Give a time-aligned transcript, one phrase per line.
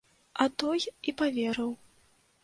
[0.43, 0.79] А той
[1.11, 1.69] і паверыў.